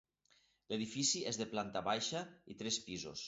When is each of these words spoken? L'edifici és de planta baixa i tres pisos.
L'edifici 0.71 1.21
és 1.33 1.39
de 1.43 1.47
planta 1.53 1.85
baixa 1.91 2.23
i 2.55 2.59
tres 2.65 2.83
pisos. 2.89 3.19